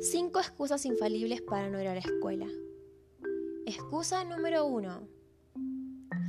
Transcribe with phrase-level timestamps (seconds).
[0.00, 2.46] Cinco excusas infalibles para no ir a la escuela.
[3.66, 5.08] Excusa número uno.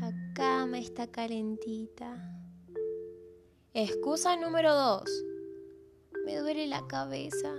[0.01, 2.41] La cama está calentita.
[3.75, 5.23] Excusa número dos.
[6.25, 7.53] Me duele la cabeza.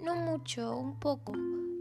[0.00, 1.32] No mucho, un poco.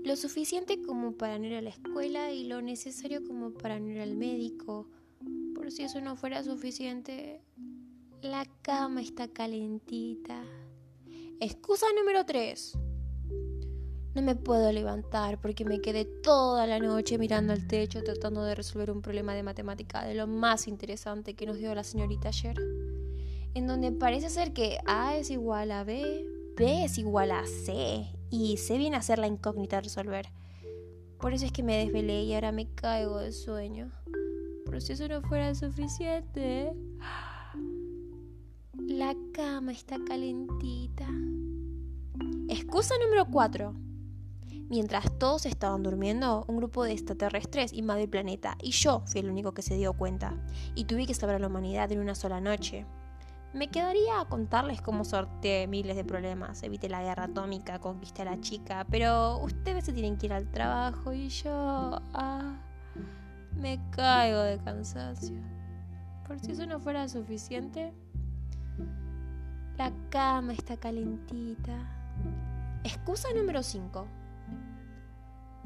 [0.04, 3.88] Lo suficiente como para no ir a la escuela y lo necesario como para no
[3.90, 4.88] ir al médico.
[5.54, 7.40] Por si eso no fuera suficiente,
[8.24, 10.44] la cama está calentita.
[11.40, 12.78] Excusa número 3.
[14.16, 18.54] No me puedo levantar porque me quedé toda la noche mirando al techo tratando de
[18.54, 22.56] resolver un problema de matemática de lo más interesante que nos dio la señorita ayer.
[23.56, 28.06] En donde parece ser que A es igual a B, B es igual a C
[28.30, 30.28] y C viene a ser la incógnita a resolver.
[31.20, 33.92] Por eso es que me desvelé y ahora me caigo de sueño.
[34.66, 36.74] Pero si eso no fuera suficiente...
[38.88, 41.08] La cama está calentita.
[42.50, 43.74] Excusa número 4.
[44.74, 49.30] Mientras todos estaban durmiendo, un grupo de extraterrestres invadió el planeta y yo fui el
[49.30, 50.34] único que se dio cuenta.
[50.74, 52.88] Y tuve que salvar a la humanidad en una sola noche.
[53.54, 58.26] Me quedaría a contarles cómo sorteé miles de problemas, evité la guerra atómica, conquisté a
[58.26, 62.02] la chica, pero ustedes se tienen que ir al trabajo y yo...
[62.16, 62.60] Ah,
[63.56, 65.38] me caigo de cansancio.
[66.26, 67.94] Por si eso no fuera suficiente,
[69.78, 71.78] la cama está calentita.
[72.84, 74.23] Excusa número 5.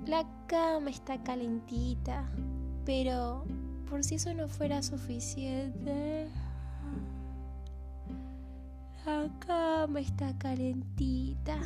[0.06, 2.24] La cama está calentita,
[2.86, 3.44] pero
[3.90, 6.30] por si eso no fuera suficiente,
[9.06, 11.58] la cama está calentita.